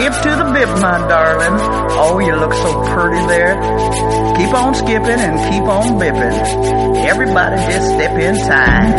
[0.00, 1.60] Skip to the bip, my darling.
[2.00, 3.54] Oh, you look so pretty there.
[4.34, 7.04] Keep on skipping and keep on bipping.
[7.04, 8.94] Everybody just step in time.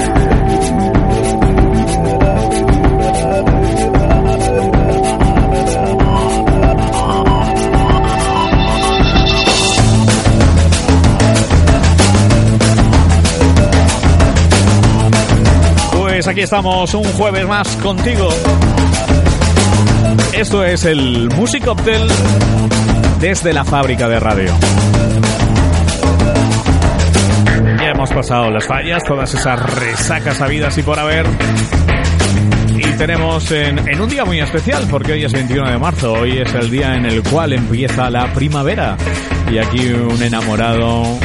[15.97, 18.29] Pues aquí estamos un jueves más contigo.
[20.33, 22.07] Esto es el Music Hotel
[23.19, 24.51] desde la fábrica de radio.
[27.79, 31.25] Ya hemos pasado las fallas, todas esas resacas habidas y por haber.
[32.75, 36.39] Y tenemos en, en un día muy especial, porque hoy es 21 de marzo, hoy
[36.39, 38.97] es el día en el cual empieza la primavera.
[39.51, 41.19] Y aquí un enamorado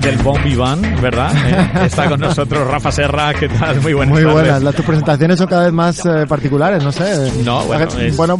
[0.00, 1.30] del Bon Vivant, ¿verdad?
[1.46, 3.80] Eh, está con nosotros Rafa Serra, ¿qué tal?
[3.80, 4.34] Muy buenas Muy tardes.
[4.42, 7.30] buenas, las tus presentaciones son cada vez más eh, particulares, no sé.
[7.44, 8.38] No, bueno, es- bueno,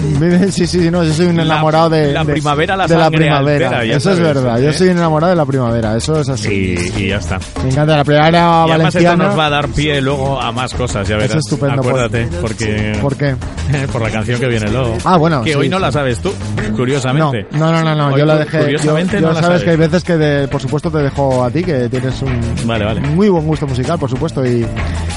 [0.50, 3.10] sí, sí, no, yo soy un La- enamorado de, la de- primavera, la de la
[3.10, 3.68] primavera.
[3.68, 4.66] altera, eso es sabes, verdad, ¿eh?
[4.66, 6.76] yo soy un enamorado de la primavera, eso es así.
[6.76, 7.38] Sí, y ya está.
[7.62, 9.24] Me encanta la primavera Y además esto valenciana.
[9.26, 11.30] nos va a dar pie luego a más cosas, ya verás.
[11.32, 12.98] Es estupendo, Acuérdate, porque...
[13.00, 13.34] ¿Por qué?
[13.92, 14.96] por la canción que viene luego.
[15.04, 15.82] Ah, bueno, Que sí, hoy no sí.
[15.82, 16.32] la sabes tú,
[16.70, 17.46] No, curiosamente.
[17.52, 18.58] no, no, no, no, Hoy yo la dejé.
[18.58, 19.62] Yo, Curiosamente yo no la sabes sabes.
[19.64, 22.84] que hay veces que, de- por supuesto, te dejo a ti, que tienes un Vale,
[22.84, 23.00] vale.
[23.00, 24.66] muy buen gusto musical, por supuesto, y, y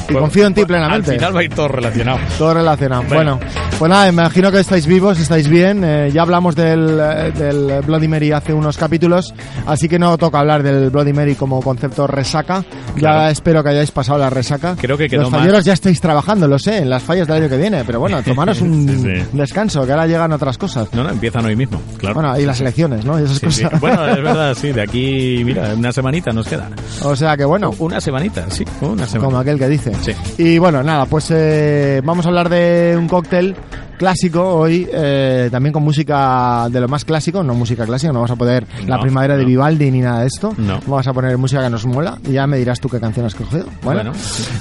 [0.07, 1.11] Pues- confío en ti pues plenamente.
[1.11, 2.19] Al final va a ir todo relacionado.
[2.37, 3.03] Todo relacionado.
[3.07, 3.39] Bueno.
[3.39, 5.83] Bueno, pues nada, imagino que estáis vivos, estáis bien.
[5.83, 9.33] eh, ya hablamos del, eh, del Bloody Mary hace unos capítulos,
[9.65, 12.63] así que no toca hablar del Bloody Mary como concepto resaca.
[12.95, 13.19] Claro.
[13.25, 14.75] Ya espero que hayáis pasado la resaca.
[14.79, 17.49] Creo que quedó Los falleros ya estáis trabajando, lo sé, en las fallas del año
[17.49, 19.25] que viene, pero bueno, tomaros un Sí, sí.
[19.33, 20.87] descanso, que ahora llegan otras cosas.
[20.93, 22.15] No, no, empiezan hoy mismo, claro.
[22.15, 23.19] Bueno, y las elecciones, ¿no?
[23.19, 23.79] Y esas Sí, cosas.
[23.81, 26.69] Bueno, es verdad, sí, de aquí, mira, una semanita nos queda.
[27.03, 27.71] o sea que bueno.
[27.79, 29.25] Una semanita, sí, una semana.
[29.25, 29.91] Como aquel que dice.
[30.01, 30.13] Sí.
[30.37, 33.55] Y bueno, nada, pues eh, vamos a hablar de un cóctel
[33.97, 38.31] clásico hoy, eh, también con música de lo más clásico, no música clásica, no vamos
[38.31, 39.45] a poner la No, primavera de.
[39.45, 40.53] Vivaldi ni nada de esto.
[40.57, 40.79] No.
[40.87, 43.35] Vamos a poner música que nos mola y ya me dirás tú qué canción has
[43.35, 43.65] cogido.
[43.81, 44.11] Bueno, Bueno.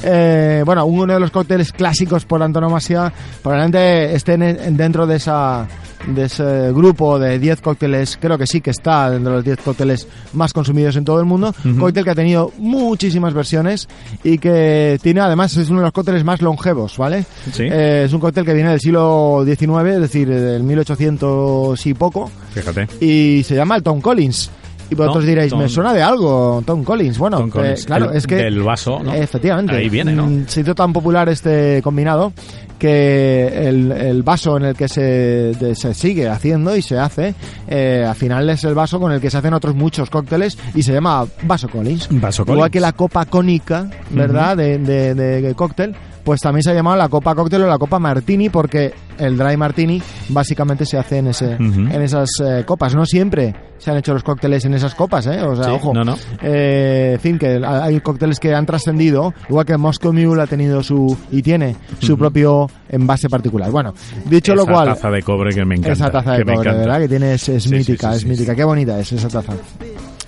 [0.02, 3.12] Eh, bueno uno de los cócteles clásicos por antonomasia,
[3.42, 5.66] probablemente estén en- dentro de esa
[6.06, 9.58] de ese grupo de 10 cócteles, creo que sí que está dentro de los 10
[9.60, 11.54] cócteles más consumidos en todo el mundo.
[11.78, 13.88] Cóctel que ha tenido muchísimas versiones
[14.24, 17.24] y que tiene además es uno de los cócteles más longevos, ¿vale?
[17.52, 17.64] Sí.
[17.64, 22.30] Eh, es un cóctel que viene del siglo XIX, es decir, del 1800 y poco,
[22.54, 22.88] Fíjate.
[23.00, 24.50] y se llama el Tom Collins.
[24.92, 27.18] Y vosotros Tom- diréis, Tom- me suena de algo, Tom Collins.
[27.18, 28.36] Bueno, Tom eh, Collins, claro, el- es que...
[28.36, 29.12] del vaso, ¿no?
[29.12, 29.74] Efectivamente.
[29.74, 30.26] Ahí viene, ¿no?
[30.26, 32.32] Mm, Se hizo tan popular este combinado
[32.78, 37.34] que el, el vaso en el que se, de- se sigue haciendo y se hace,
[37.68, 40.82] eh, al final es el vaso con el que se hacen otros muchos cócteles y
[40.82, 42.08] se llama vaso Collins.
[42.10, 42.72] Vaso Igual Collins.
[42.72, 44.56] que la copa cónica, ¿verdad?
[44.56, 47.98] de, de, de cóctel, pues también se ha llamado la copa cóctel o la copa
[47.98, 52.94] martini porque el dry martini básicamente se hace en, ese, en esas eh, copas.
[52.94, 55.42] No siempre se han hecho los cócteles en esas copas, ¿eh?
[55.42, 55.92] O sea, Sí, ojo.
[55.92, 56.16] no, no.
[56.42, 60.82] Eh, en fin, que hay cócteles que han trascendido, igual que Moscow Mule ha tenido
[60.82, 63.70] su y tiene su propio envase particular.
[63.70, 63.92] Bueno,
[64.26, 65.92] dicho lo Esa cual, taza de cobre que me encanta.
[65.92, 66.72] esa taza de me cobre.
[66.72, 66.98] ¿verdad?
[67.00, 68.54] Que tiene es, es Sí, sí, mítica, sí, es mítica.
[68.54, 69.52] Qué bonita es esa taza.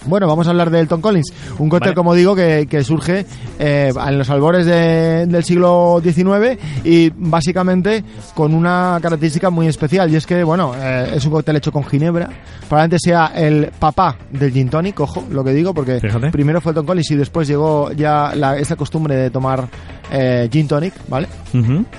[0.06, 1.94] Bueno, vamos a hablar del Tom Collins, un cóctel, Vale.
[1.94, 3.24] como digo, que, que surge
[3.58, 8.04] eh, en los albores de- del siglo XIX y básicamente
[8.34, 11.84] con una característica muy especial y es que, bueno, eh, es un cóctel hecho con
[11.84, 12.28] ginebra.
[12.68, 16.30] Probablemente sea el papá del gin tonic, ojo, lo que digo, porque Fíjate.
[16.30, 19.68] primero fue el Tom Collins y después llegó ya la, esta costumbre de tomar
[20.10, 21.28] eh, gin tonic, ¿vale?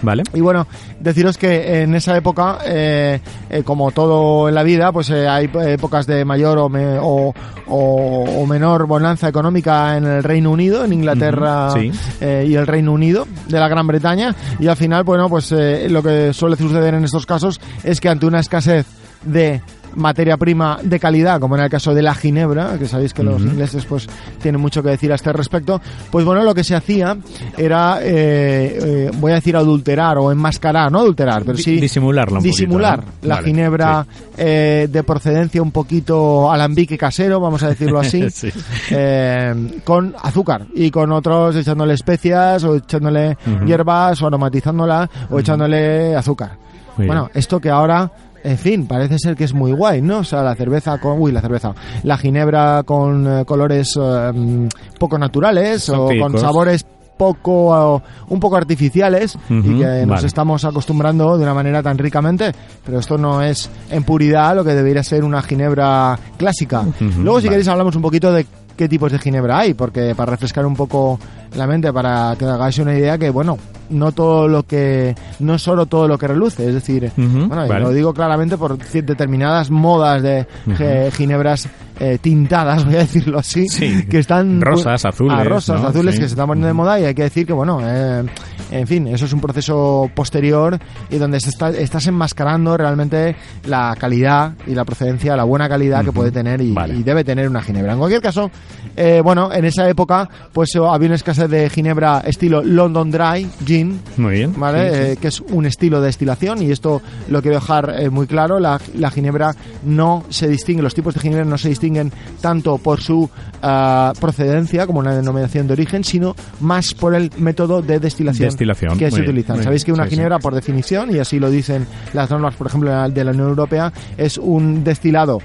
[0.01, 0.23] Vale.
[0.33, 0.67] Y bueno,
[0.99, 3.19] deciros que en esa época, eh,
[3.49, 7.33] eh, como todo en la vida, pues eh, hay épocas de mayor o, me- o,
[7.67, 11.89] o- o menor bonanza económica en el Reino Unido, en Inglaterra sí.
[12.19, 14.35] y el Reino Unido de la Gran Bretaña.
[14.59, 18.09] Y al final, bueno, pues eh, lo que suele suceder en estos casos es que
[18.09, 18.85] ante una escasez
[19.23, 19.61] de
[19.95, 23.41] materia prima de calidad, como en el caso de la ginebra, que sabéis que los
[23.41, 24.07] ingleses pues
[24.41, 25.81] tienen mucho que decir a este respecto,
[26.11, 27.17] pues bueno, lo que se hacía
[27.57, 32.43] era, eh, eh, voy a decir adulterar o enmascarar, no adulterar, pero sí disimularla un
[32.43, 33.27] disimular poquito, ¿no?
[33.29, 34.05] la Vale, ginebra
[34.37, 38.49] eh, de procedencia un poquito alambique casero, vamos a decirlo así, Sí.
[38.91, 46.15] eh, con azúcar y con otros echándole especias o echándole hierbas o aromatizándola o echándole
[46.15, 46.57] azúcar.
[46.97, 47.39] Muy bueno, bien.
[47.39, 48.09] esto que ahora,
[48.45, 50.19] en fin, parece ser que es muy guay, ¿no?
[50.19, 54.67] O sea, la cerveza con, uy, la cerveza, la ginebra con eh, colores eh, mm,
[54.99, 56.85] poco naturales o con sabores
[57.17, 60.27] poco, eh, un poco artificiales y que nos vale.
[60.27, 62.51] estamos acostumbrando de una manera tan ricamente,
[62.85, 66.83] pero esto no es en puridad lo que debería ser una ginebra clásica.
[66.99, 67.49] Luego, si vale.
[67.49, 71.19] queréis, hablamos un poquito de qué tipos de ginebra hay, porque para refrescar un poco
[71.55, 73.57] la mente, para que hagáis una idea que, bueno,
[73.89, 77.79] no todo lo que, no solo todo lo que reluce, es decir, bueno, vale.
[77.79, 80.45] lo digo claramente por determinadas modas de
[80.75, 81.69] ge- ginebras
[81.99, 84.05] eh, tintadas, voy a decirlo así, Sí.
[84.09, 85.87] que están Rosas, azules, ah, rosas, ¿no?
[85.87, 86.21] azules Sí.
[86.21, 88.23] que se están poniendo de moda y hay que decir que bueno, eh,
[88.71, 90.79] en fin, eso es un proceso posterior
[91.09, 93.35] y donde se está, estás enmascarando realmente
[93.65, 96.95] la calidad y la procedencia, la buena calidad que puede tener y, Vale.
[96.95, 97.93] y debe tener una ginebra.
[97.93, 98.49] En cualquier caso,
[98.95, 103.47] eh, bueno, en esa época pues eh, había una escasez de ginebra estilo London Dry
[103.65, 104.53] Gin, Muy bien.
[104.57, 104.89] ¿vale?
[104.89, 105.01] Sí, sí.
[105.01, 108.59] Eh, que es un estilo de destilación y esto lo quiero dejar eh, muy claro,
[108.59, 112.11] la, la ginebra no se distingue, los tipos de ginebra no se distinguen
[112.41, 113.29] tanto por su
[113.61, 118.97] ah, procedencia como una denominación de origen, sino más por el método de destilación, Destilación,
[118.97, 119.63] que se bien, utilizan.
[119.63, 120.15] Sabéis que una Sí, sí.
[120.15, 123.91] ginebra por definición, y así lo dicen las normas, por ejemplo, de la Unión Europea,
[124.17, 125.39] es un destilado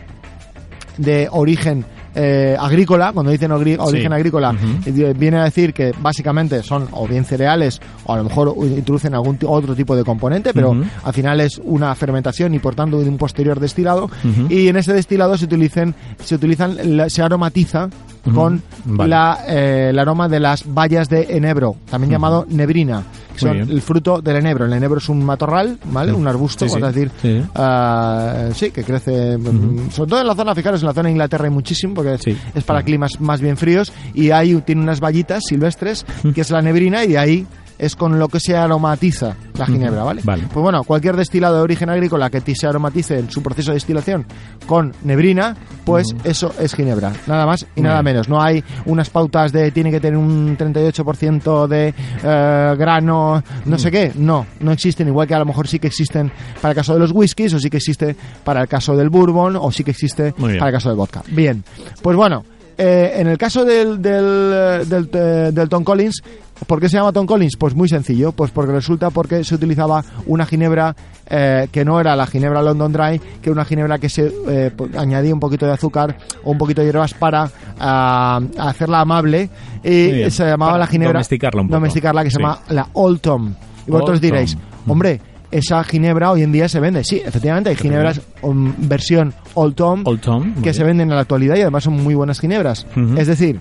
[0.99, 1.85] de origen
[2.15, 4.53] eh, agrícola, cuando dicen origen agrícola,
[4.85, 9.15] eh, viene a decir que básicamente son o bien cereales o a lo mejor introducen
[9.15, 13.17] algún otro tipo de componente, pero al final es una fermentación y por tanto un
[13.17, 14.11] posterior destilado.
[14.49, 16.77] Y en ese destilado se utilizan, se utilizan,
[17.09, 17.89] se aromatiza
[18.35, 19.09] con Vale.
[19.11, 23.03] la, eh, el aroma de las bayas de enebro, también llamado nebrina,
[23.33, 24.67] que son el fruto del enebro.
[24.67, 26.13] El enebro es un matorral, ¿vale?
[26.13, 26.81] Un arbusto, Sí, sí.
[26.81, 27.43] vamos a decir, Sí.
[27.55, 31.13] Ah, sí, que crece, mm, sobre todo en la zona, fijaros, en la zona de
[31.13, 35.01] Inglaterra hay muchísimo, porque es, es para climas más bien fríos, y ahí tiene unas
[35.01, 37.47] vallitas silvestres, que es la nebrina, y de ahí
[37.81, 40.21] es con lo que se aromatiza la ginebra, ¿vale?
[40.23, 40.45] Vale.
[40.53, 44.27] Pues bueno, cualquier destilado de origen agrícola que se aromatice en su proceso de destilación
[44.67, 48.29] con nebrina, pues eso es ginebra, nada más y nada menos.
[48.29, 53.91] No hay unas pautas de tiene que tener un 38% de eh, grano, no sé
[53.91, 56.31] qué, no, no existen, igual que a lo mejor sí que existen
[56.61, 59.57] para el caso de los whiskies, o sí que existe para el caso del bourbon,
[59.57, 61.23] o sí que existe para el caso del vodka.
[61.29, 61.65] Bien,
[62.03, 62.45] pues bueno,
[62.83, 66.23] eh, en el caso del, del, eh, del, del Tom Collins,
[66.67, 67.57] ¿por qué se llama Tom Collins?
[67.59, 70.95] Pues muy sencillo, pues porque resulta porque se utilizaba una ginebra
[71.29, 74.71] eh, que no era la ginebra London Dry, que era una ginebra que se eh,
[74.77, 79.49] pues, añadía un poquito de azúcar o un poquito de hierbas para ah, hacerla amable
[79.85, 81.77] y se llamaba Para la ginebra domesticarla un poco.
[81.77, 82.43] domesticarla, que se Sí.
[82.43, 83.55] llama la Old Tom.
[83.87, 84.31] Y vosotros Old Tom.
[84.31, 84.57] diréis,
[84.87, 85.21] hombre,
[85.51, 87.03] esa ginebra hoy en día se vende.
[87.05, 90.43] Sí, efectivamente, hay ginebras um, versión Old Tom Old Tom.
[90.45, 90.75] muy que bien.
[90.75, 92.87] se venden en la actualidad y además son muy buenas ginebras.
[93.17, 93.59] Es decir,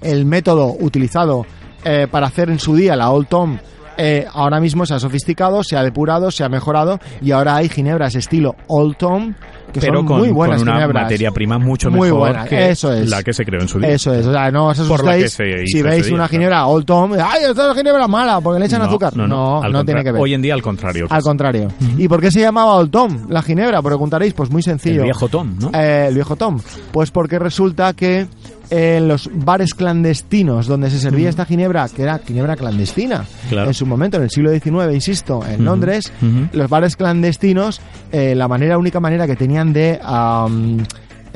[0.00, 1.46] el método utilizado
[1.84, 3.58] eh, para hacer en su día la Old Tom
[3.96, 7.68] eh, ahora mismo se ha sofisticado, se ha depurado, se ha mejorado y ahora hay
[7.68, 9.34] ginebras estilo Old Tom
[9.72, 11.02] que Pero son con, muy buenas con una ginebras.
[11.04, 13.08] materia prima mucho Muy mejor buena, que eso es.
[13.10, 13.88] la que se creó en su día.
[13.90, 16.28] Eso es, o sea, no os asustéis si veis día, una claro.
[16.28, 18.40] ginebra Old Tom, ¡ay, esta es ginebra mala!
[18.40, 19.16] Porque le echan No, azúcar.
[19.16, 20.20] No, no, no contra- tiene que ver.
[20.22, 21.06] Hoy en día al contrario.
[21.10, 21.68] Al contrario.
[21.98, 23.80] ¿Y por qué se llamaba Old Tom, la ginebra?
[23.82, 24.98] Preguntaréis, pues muy sencillo.
[25.00, 25.70] El viejo Tom, ¿no?
[25.76, 26.60] Eh, el viejo Tom.
[26.92, 28.28] Pues porque resulta que
[28.70, 33.68] en los bares clandestinos donde se servía esta ginebra, que era ginebra clandestina, Claro.
[33.68, 36.12] en su momento, en el siglo XIX, insisto, en Londres,
[36.52, 37.80] los bares clandestinos,
[38.12, 40.78] eh, la manera, única manera que tenían de am,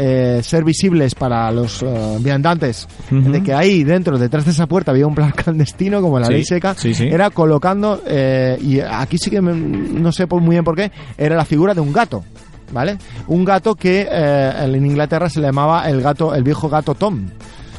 [0.01, 4.93] eh, ser visibles para los eh, viandantes, de que ahí dentro, detrás de esa puerta,
[4.93, 7.09] había un plan clandestino, como la Sí, ley seca, sí, sí.
[7.11, 10.91] era colocando, eh, y aquí sí que me- no sé por- muy bien por qué,
[11.17, 12.25] era la figura de un gato.
[12.73, 12.99] ¿Vale?
[13.29, 17.27] Un gato que eh, en Inglaterra se le llamaba el gato, el viejo gato Tom.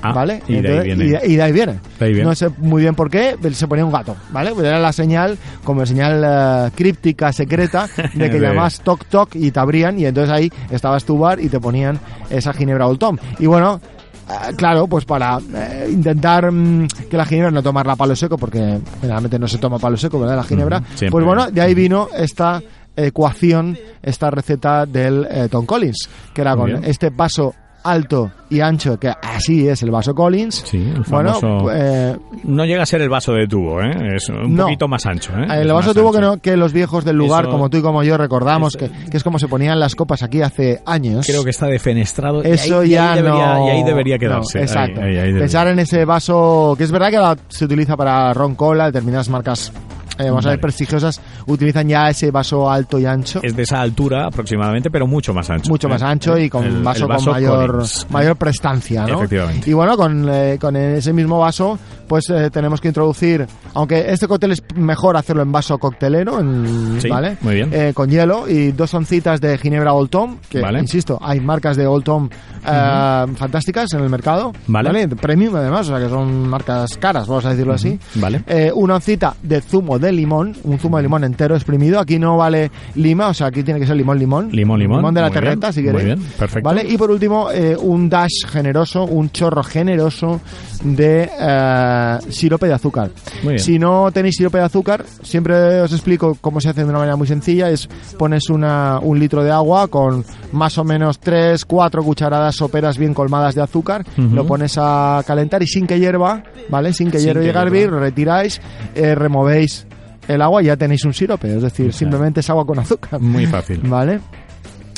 [0.02, 0.42] Ah, ¿Vale?
[0.48, 1.06] y de ahí Entonces- viene.
[1.06, 1.80] y de- y de ahí viene.
[2.00, 2.30] De ahí viene.
[2.30, 4.52] No sé muy bien por qué, se ponía un gato, ¿vale?
[4.54, 9.52] Pues era la señal, como señal eh, críptica, secreta, de que llamabas toc toc y
[9.52, 13.18] te abrían y entonces ahí estabas tu bar y te ponían esa ginebra Old Tom.
[13.40, 13.82] Y bueno,
[14.30, 18.38] eh, claro, pues para eh, intentar mm, que la ginebra no tomarla a palo seco,
[18.38, 20.38] porque generalmente no se toma palo seco, ¿verdad?
[20.38, 20.82] La ginebra.
[21.12, 22.62] Pues bueno, de ahí vino esta
[23.06, 29.00] ecuación, esta receta del eh, Tom Collins, que era con este vaso alto y ancho,
[29.00, 30.64] que así es el vaso Collins.
[30.68, 32.14] Sí, el bueno, famoso- eh,
[32.44, 34.16] No llega a ser el vaso de tubo, ¿eh?
[34.18, 34.64] Es un No.
[34.66, 35.46] poquito más ancho, ¿eh?
[35.62, 37.82] el vaso más tuvo que, no, que los viejos del lugar, Eso- como tú y
[37.82, 41.26] como yo, recordamos que, que es como se ponían las copas aquí hace años.
[41.26, 42.44] Creo que está defenestrado.
[42.44, 43.68] y Eso y ya ahí debería, no.
[43.68, 44.58] Y ahí debería no, quedarse.
[44.60, 45.00] Ahí- exacto.
[45.00, 45.40] ahí- ahí debería.
[45.40, 49.72] Pensar en ese vaso, que es verdad que se utiliza para ron cola, determinadas marcas,
[50.18, 50.62] eh, vamos a ver, Vale.
[50.62, 53.40] prestigiosas, utilizan ya ese vaso alto y ancho.
[53.44, 55.70] Es de esa altura aproximadamente, pero mucho más ancho.
[55.70, 56.06] mucho más ¿eh?
[56.06, 58.08] ancho y con El- vaso, el con mayor, Collins.
[58.10, 59.18] mayor prestancia, ¿no?
[59.20, 59.70] Efectivamente.
[59.70, 64.28] Y bueno, con, eh, con ese mismo vaso, pues eh, tenemos que introducir, aunque este
[64.28, 67.38] cóctel es mejor hacerlo en vaso coctelero, en- Sí, ¿vale?
[67.42, 67.70] muy bien.
[67.72, 70.80] Eh, con hielo y dos oncitas de Ginebra Old Tom, que Vale.
[70.80, 72.30] insisto, hay marcas de Old Tom
[72.66, 75.08] eh, fantásticas en el mercado, Vale.
[75.10, 78.00] Premium además, o sea que son marcas caras, vamos a decirlo así.
[78.16, 78.44] Vale.
[78.74, 82.00] Una oncita de zumo de limón, un zumo de limón entero exprimido.
[82.00, 84.50] Aquí no vale lima, o sea, aquí tiene que ser limón, limón.
[84.52, 84.98] Limón, limón.
[84.98, 86.06] Limón de la Muy bien, terreta, si muy queréis.
[86.06, 86.68] bien, perfecto.
[86.70, 90.42] Vale, y por último, eh, un dash generoso, un chorro generoso
[90.84, 93.12] de eh, sirope de azúcar.
[93.44, 93.60] Muy bien.
[93.60, 97.16] Si no tenéis sirope de azúcar, siempre os explico cómo se hace de una manera
[97.16, 97.70] muy sencilla.
[97.70, 97.88] Es
[98.18, 103.14] pones una, un litro de agua con más o menos 3, 4 cucharadas soperas bien
[103.14, 104.06] colmadas de azúcar.
[104.18, 106.94] Lo pones a calentar y sin que hierva, ¿vale?
[106.94, 108.62] Sin que Sin hierva y llegue a hervir, retiráis,
[108.96, 109.86] eh, removéis
[110.30, 111.56] el agua y ya tenéis un sirope.
[111.56, 113.20] Es decir, simplemente es agua con azúcar.
[113.20, 113.82] Muy fácil.
[113.84, 114.20] ¿Vale?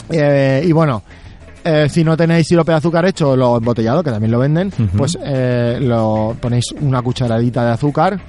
[0.10, 1.02] Eh, y bueno,
[1.64, 5.18] eh, si no tenéis sirope de azúcar hecho lo embotellado, que también lo venden, pues
[5.24, 8.20] eh, lo ponéis una cucharadita de azúcar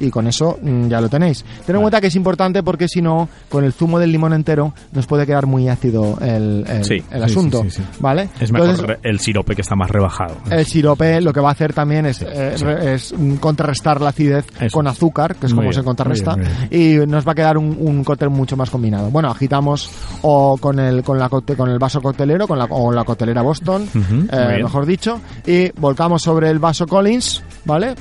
[0.00, 1.44] y con eso mm, ya lo tenéis.
[1.66, 4.72] Ten en cuenta que es importante porque si no, con el zumo del limón entero
[4.92, 7.62] nos puede quedar muy ácido el, el- Sí, el asunto.
[7.62, 7.98] sí, sí, sí.
[8.00, 8.28] ¿Vale?
[8.40, 10.36] Es mejor Entonces, el sirope que está más rebajado.
[10.50, 14.76] el sirope lo que va a hacer también es, eh, es, contrarrestar la acidez Eso
[14.76, 17.58] con azúcar, que es Muy como bien, se contrarresta, muy y nos va a quedar
[17.58, 19.10] un, un cóctel mucho más combinado.
[19.10, 19.90] Bueno, agitamos
[20.22, 23.88] o con el con la con el vaso coctelero, con la, o la coctelera Boston,
[24.30, 27.94] eh, mejor dicho, y volcamos sobre el vaso Collins, ¿vale?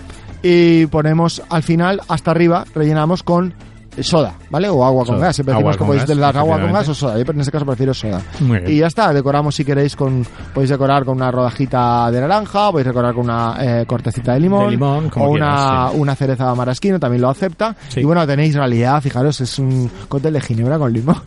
[0.43, 3.53] Y ponemos al final, hasta arriba, rellenamos con
[4.01, 4.69] soda, ¿vale?
[4.69, 5.27] O agua con Soda.
[5.27, 5.35] gas.
[5.35, 7.17] Siempre Agua decimos que con podéis dar agua con gas o soda.
[7.17, 8.21] Yo en este caso prefiero soda.
[8.67, 12.87] Y ya está, decoramos si queréis con, podéis decorar con una rodajita de naranja, podéis
[12.87, 15.99] decorar con una eh, cortecita de limón, De limón, como o una, quieras, sí.
[15.99, 17.75] una cereza marasquino, también lo acepta.
[17.89, 17.99] Sí.
[18.01, 21.17] Y bueno, tenéis realidad, fijaros, es un cóctel de ginebra con limón.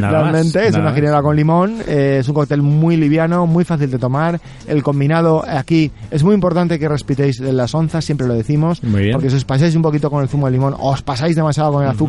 [0.00, 0.94] Nada más, Realmente es nada una más.
[0.94, 4.40] ginebra con limón, eh, es un cóctel muy liviano, muy fácil de tomar.
[4.66, 9.12] El combinado aquí es muy importante que respetéis las onzas, siempre lo decimos, Muy bien.
[9.12, 11.84] porque si os pasáis un poquito con el zumo de limón, os pasáis demasiado con
[11.84, 12.07] el azúcar,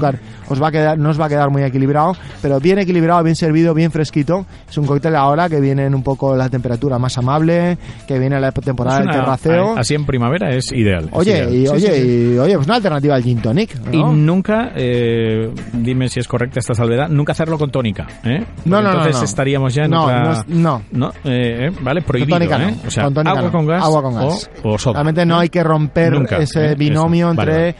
[0.49, 3.35] os va a quedar, no os va a quedar muy equilibrado, pero bien equilibrado, bien
[3.35, 4.45] servido, bien fresquito.
[4.69, 7.77] Es un cóctel ahora que viene en un poco la temperatura más amable,
[8.07, 9.77] que viene la temporada del terraceo.
[9.77, 11.05] Así en primavera es ideal.
[11.05, 11.53] es Oye, ideal.
[11.53, 12.33] y, Sí, oye, sí, sí.
[12.33, 13.93] y oye, pues una alternativa al gin tonic, ¿no?
[13.93, 18.43] Y nunca, eh, dime si es correcta esta salvedad, nunca hacerlo con tónica, ¿eh?
[18.65, 19.23] No, no, no, Entonces no.
[19.25, 20.43] estaríamos ya en No, otra...
[20.47, 20.81] no no.
[20.91, 22.75] No, eh, eh, vale, prohibido, tónica no, ¿eh?
[22.87, 23.51] O sea, con tónica agua no.
[23.51, 24.49] con gas, Agua con gas.
[24.63, 24.93] O, o.
[24.93, 26.75] Realmente no hay que romper Nunca, ese ¿eh?
[26.75, 27.41] binomio Eso.
[27.41, 27.75] Entre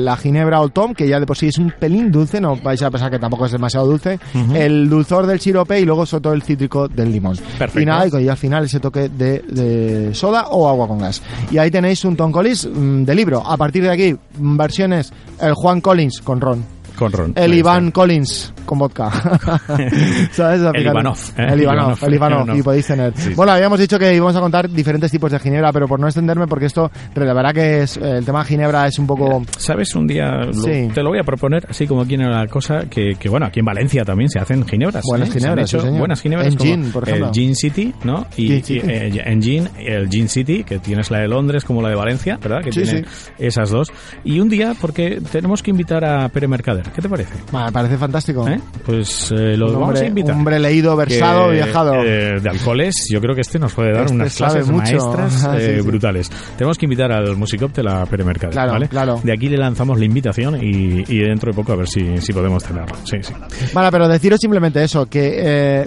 [0.00, 2.82] la ginebra o tom, que ya de por sí es un pelín dulce, no vais
[2.82, 4.18] a pensar que tampoco es demasiado dulce,
[4.54, 7.36] el dulzor del sirope y luego sobre todo el cítrico del limón.
[7.58, 7.80] Perfecto.
[7.80, 11.22] Y nada, y al final ese toque de, de soda o agua con gas.
[11.50, 13.42] Y ahí tenéis un Tom Collins mm, de libro.
[13.44, 16.77] A partir de aquí, mm, versiones, el Juan Collins con ron.
[16.98, 17.32] Con ron.
[17.36, 17.90] El Iván.
[17.92, 19.10] Collins con vodka.
[20.32, 20.60] ¿Sabes?
[20.74, 21.46] El Ivanov, ¿eh?
[21.50, 22.56] El Ivanov, el Ivanov.
[22.56, 23.12] Y podéis tener.
[23.16, 23.34] Sí, sí.
[23.34, 26.46] Bueno, habíamos dicho que íbamos a contar diferentes tipos de ginebra, pero por no extenderme,
[26.46, 29.42] porque esto, la verdad que es, eh, el tema de ginebra es un poco...
[29.56, 29.94] ¿Sabes?
[29.94, 30.88] Un día lo- Sí.
[30.92, 33.60] te lo voy a proponer, así como aquí en la cosa, que, que, bueno, aquí
[33.60, 35.04] en Valencia también se hacen ginebras.
[35.06, 35.32] Buenas ¿eh?
[35.38, 36.48] Ginebras, hecho buenas ginebras.
[36.48, 37.26] En como Gin, por ejemplo.
[37.28, 38.26] El Gin City, ¿no?
[38.36, 41.80] Y, Gin y, eh, en Gin, el Gin City, que tienes la de Londres como
[41.80, 42.62] la de Valencia, ¿verdad?
[42.62, 43.04] Que tiene
[43.38, 43.88] esas dos.
[44.24, 46.84] Y un día, porque tenemos que invitar a Pere Mercader.
[46.94, 47.34] ¿Qué te parece?
[47.52, 48.48] Me parece fantástico.
[48.48, 48.60] ¿Eh?
[48.84, 50.34] Pues eh, lo Un vamos hombre, a invitar.
[50.34, 51.94] hombre leído, versado, Que, viajado.
[52.04, 54.78] eh, de alcoholes, yo creo que este nos puede dar Este unas clases mucho.
[54.78, 55.80] maestras Ajá, sí, sí.
[55.82, 56.30] brutales.
[56.56, 58.88] Tenemos que invitar al Musicóptero a Pere Mercader, Claro, ¿vale?
[58.88, 59.20] claro.
[59.22, 62.32] De aquí le lanzamos la invitación y, y dentro de poco a ver si, si
[62.32, 62.94] podemos tenerlo.
[63.04, 63.32] Sí, sí.
[63.72, 65.34] Vale, pero deciros simplemente eso, que
[65.82, 65.86] eh,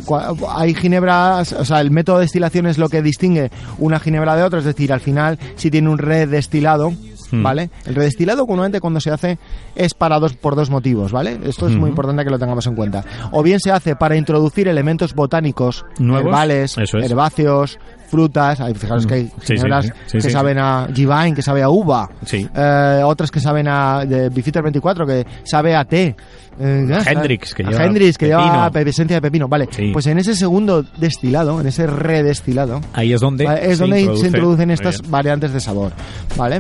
[0.50, 4.44] hay ginebras, o sea, el método de destilación es lo que distingue una ginebra de
[4.44, 6.94] otra, es decir, al final si tiene un redestilado,
[7.32, 7.44] Hmm.
[7.44, 7.70] ¿vale?
[7.86, 9.38] El redestilado normalmente cuando se hace
[9.76, 11.40] es para dos por dos motivos, ¿vale?
[11.44, 13.04] Esto es muy importante que lo tengamos en cuenta.
[13.32, 16.94] O bien se hace para introducir elementos botánicos Nuevos, herbales, es.
[16.94, 17.80] herbáceos,
[18.12, 18.60] frutas.
[18.60, 21.70] Hay, fijaros que hay sí, ginebras sí, sí, que saben a Givine, que sabe a
[21.70, 22.08] uva.
[22.32, 26.16] Eh, otras que saben a de Bifitter 24, que sabe a té.
[26.60, 28.70] Eh, Hendrix, que lleva Hendrix, que pepino.
[28.70, 29.48] lleva esencia de pepino.
[29.48, 33.84] Vale, pues en ese segundo destilado, en ese redestilado, Ahí es donde, Vale, es se,
[33.84, 34.22] donde introduce.
[34.22, 35.94] se introducen estas variantes de sabor,
[36.38, 36.60] ¿vale?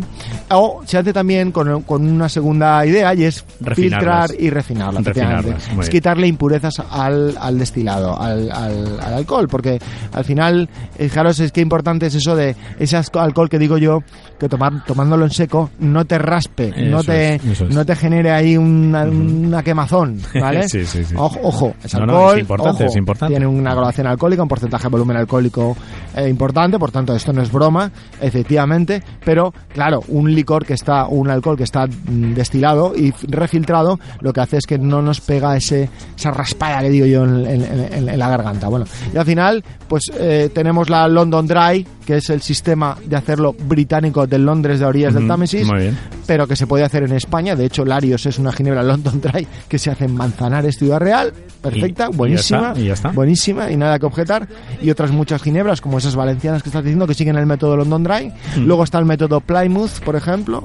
[0.50, 4.29] O se hace también con, con una segunda idea y es Refinarlas.
[4.31, 5.03] filtrar y refinarlas.
[5.03, 9.77] Refinarlas, Es quitarle impurezas al, al destilado, al, al- al alcohol, porque
[10.13, 14.00] al final, eh, fijaros, es que importante es eso de ese alcohol que digo yo,
[14.39, 17.62] que tomar, tomándolo en seco no te raspe, no te, es, es.
[17.74, 20.63] no te genere ahí una, una quemazón, ¿vale?
[20.69, 21.15] Sí, sí, sí.
[21.17, 23.33] Ojo, ojo, es No, no, alcohol, es importante, ojo, es importante.
[23.33, 25.75] tiene una graduación alcohólica, un porcentaje de volumen alcohólico
[26.15, 31.05] eh, importante, por tanto esto no es broma, efectivamente, pero claro, un licor que está,
[31.07, 35.21] un alcohol que está mm, destilado y refiltrado, lo que hace es que no nos
[35.21, 37.62] pega ese, esa raspada que digo yo en, en-
[37.93, 38.67] en- en la garganta.
[38.67, 43.15] Bueno, y al final, pues eh, tenemos la London Dry, que es el sistema de
[43.15, 45.65] hacerlo británico del Londres de orillas del Támesis,
[46.27, 47.55] pero que se puede hacer en España.
[47.55, 51.33] De hecho, Larios es una ginebra London Dry que se hace en Manzanares, Ciudad Real.
[51.61, 52.67] Perfecta, Y- y ya buenísima.
[52.69, 53.09] está, y ya está.
[53.11, 54.47] Buenísima y nada que objetar.
[54.81, 58.03] Y otras muchas ginebras, como esas valencianas que estás diciendo, que siguen el método London
[58.03, 58.31] Dry.
[58.57, 60.63] Luego está el método Plymouth, por ejemplo.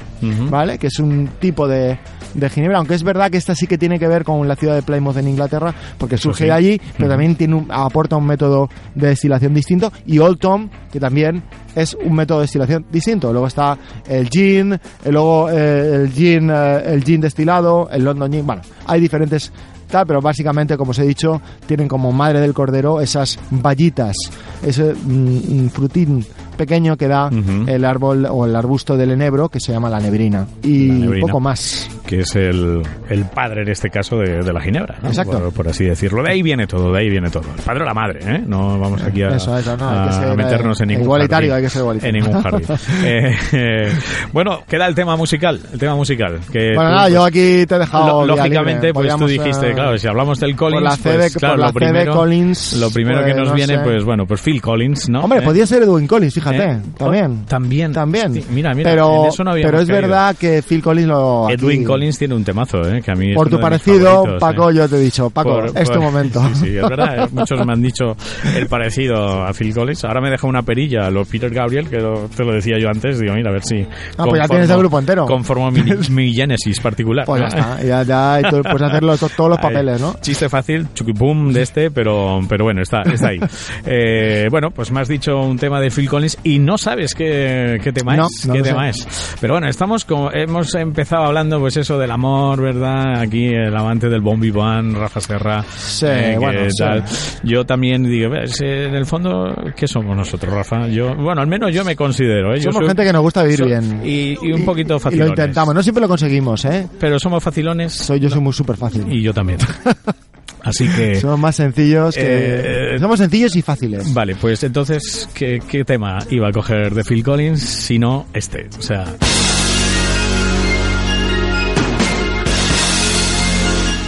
[0.50, 0.78] ¿vale?
[0.78, 1.98] Que es un tipo de,
[2.36, 2.78] de ginebra.
[2.78, 5.16] Aunque es verdad que esta sí que tiene que ver con la ciudad de Plymouth
[5.16, 6.44] en Inglaterra, porque surge sí.
[6.44, 9.92] de allí, pero también tiene un- aporta un método de destilación distinto.
[10.06, 11.42] Y Old Tom, que también
[11.74, 13.32] es un método de destilación distinto.
[13.32, 13.76] Luego está
[14.08, 14.78] el gin, eh,
[15.10, 18.46] luego eh, el gin, eh, el gin destilado, el London gin.
[18.46, 19.52] Bueno, hay diferentes
[19.88, 24.16] tal, pero básicamente, como os he dicho, tienen como madre del cordero esas vallitas,
[24.64, 26.26] ese mm, mm, frutín
[26.56, 27.30] pequeño que da
[27.66, 30.46] el árbol o el arbusto del enebro que se llama la nebrina.
[30.62, 31.26] Y La nebrina.
[31.26, 31.88] poco más.
[32.06, 35.08] Que es el, el padre en este caso de, de la ginebra, ¿no?
[35.08, 35.38] Exacto.
[35.40, 36.22] Por, por así decirlo.
[36.22, 37.44] De ahí viene todo, de ahí viene todo.
[37.56, 38.42] El padre o la madre, ¿eh?
[38.46, 41.04] No vamos aquí a, Eso, eso, no, hay a que ser, meternos en eh, ningún
[41.04, 41.56] igualitario, jardín.
[41.56, 42.16] hay que ser igualitario.
[42.18, 42.66] En ningún jardín.
[43.04, 43.92] Eh, eh,
[44.32, 46.40] bueno, queda el tema musical, el tema musical.
[46.52, 48.26] Que Bueno, tú, nada, pues, yo aquí te he dejado.
[48.26, 48.92] lo- lógicamente, libre.
[48.94, 52.12] pues tú Podríamos, dijiste, eh, claro, si hablamos del Collins, pues, claro, la lo primero,
[52.14, 53.80] Collins, lo primero pues, que nos no viene, sé.
[53.82, 55.20] pues bueno, pues Phil Collins, ¿no?
[55.22, 56.78] Hombre, Eh, podía ser Edwin Collins, fíjate, ¿eh?
[56.96, 57.44] también.
[57.46, 57.92] También.
[57.92, 58.34] También.
[58.34, 61.48] Sí, mira, mira, pero, en eso no habíamos pero es verdad que Phil Collins lo.
[61.50, 63.00] Edwin aquí- Collins tiene un temazo, ¿eh?
[63.02, 64.74] Que a mí es Por tu parecido, Paco, ¿eh?
[64.74, 66.42] yo te he dicho, Paco, Por- es tu por- momento.
[66.54, 67.24] Sí, sí, es verdad.
[67.24, 68.16] eh, Muchos me han dicho
[68.54, 70.04] el parecido a Phil Collins.
[70.04, 72.88] Ahora me deja una perilla a lo Peter Gabriel, que lo- te lo decía yo
[72.88, 73.18] antes.
[73.20, 73.86] Digo, mira, a ver si.
[74.18, 75.26] Ah, pues ya tienes el grupo entero.
[75.26, 77.24] Conformo mi, mi génesis particular.
[77.26, 80.16] Pues ya está, ya, ya y tú puedes hacer los- todos los papeles, ¿no?
[80.20, 83.40] Chiste fácil, chuquipum de este, pero, pero bueno, está, está ahí.
[83.88, 87.78] Eh, bueno, pues me has dicho un tema de Phil Collins y no sabes qué,
[87.82, 88.46] qué tema No, es.
[88.46, 88.70] no qué lo sé.
[88.70, 89.36] tema es.
[89.40, 93.20] Pero bueno, estamos como, hemos empezado hablando pues eso del amor, ¿verdad?
[93.20, 95.62] Aquí el amante del Bon Vivant, Rafa Serra.
[95.78, 96.82] Sí, que bueno, sí.
[96.82, 97.04] tal.
[97.44, 100.88] Yo también digo, en el fondo, ¿qué somos nosotros, Rafa?
[100.88, 102.58] Yo, bueno, al menos yo me considero, ¿eh?
[102.58, 104.00] Yo Somos soy- gente que nos gusta vivir so- bien.
[104.04, 105.30] Y, y un poquito Y lo facilones.
[105.30, 106.88] intentamos, no siempre lo conseguimos, ¿eh?
[106.98, 109.04] Pero somos facilones Soy, yo soy muy súper fácil.
[109.08, 109.60] y yo también.
[110.64, 111.14] Así que...
[111.20, 112.94] Somos más sencillos que...
[112.96, 114.12] Eh, Somos sencillos y fáciles.
[114.12, 118.68] Vale, pues entonces, ¿qué, qué tema iba a coger de Phil Collins si no este?
[118.76, 119.04] O sea...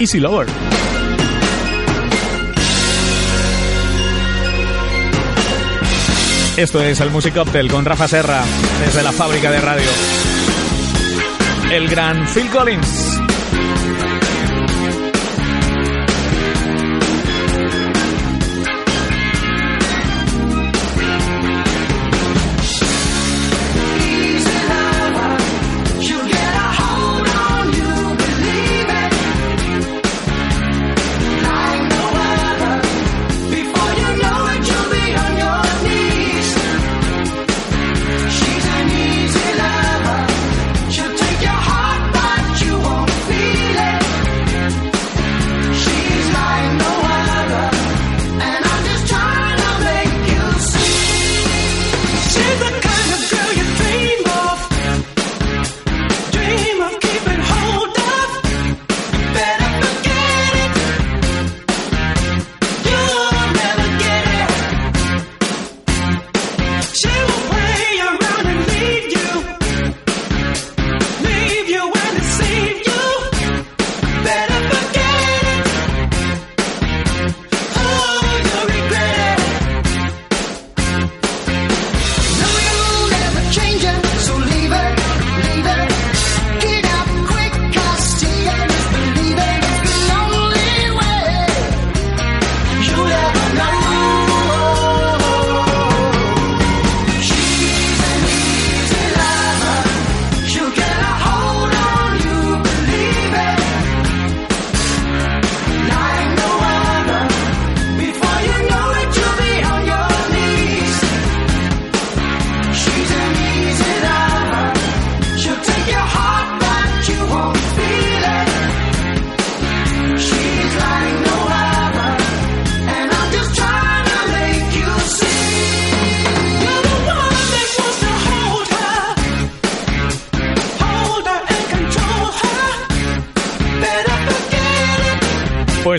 [0.00, 0.46] Easy Lover.
[6.56, 8.42] Esto es el Music Cocktail con Rafa Serra
[8.84, 9.88] desde la fábrica de radio.
[11.72, 12.97] El gran Phil Collins.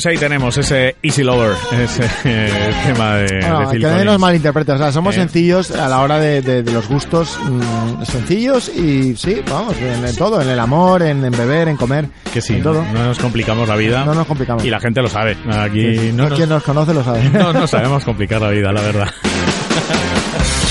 [0.01, 4.05] Pues ahí tenemos ese Easy Lover, ese eh, tema de, Bueno, de Phil que nadie
[4.05, 5.19] nos malinterprete, o sea, somos Eh.
[5.19, 10.07] sencillos a la hora de, de- de los gustos mm, sencillos y sí, vamos, en,
[10.07, 12.81] en todo, en el amor, en, en beber, en comer, Que sí, en todo.
[12.93, 14.05] no nos complicamos la vida.
[14.05, 14.63] No nos complicamos.
[14.63, 15.35] Y la gente lo sabe.
[15.51, 17.29] Aquí no, nos, Quien nos conoce lo sabe.
[17.33, 19.09] no, no sabemos complicar la vida, la verdad.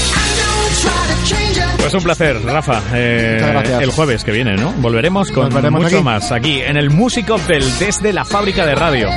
[1.78, 2.82] Pues un placer, Rafa.
[2.92, 3.78] Eh.
[3.80, 4.72] El jueves que viene, ¿no?
[4.72, 6.04] Volveremos con veremos mucho aquí.
[6.04, 9.08] más aquí en el Music of del desde la fábrica de radio.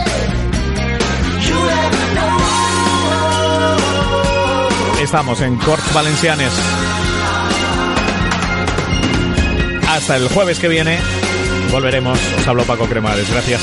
[5.01, 6.53] Estamos en Corts Valencianes.
[9.89, 10.97] Hasta el jueves que viene
[11.71, 12.19] volveremos.
[12.37, 13.29] Os hablo Paco Cremades.
[13.31, 13.61] Gracias.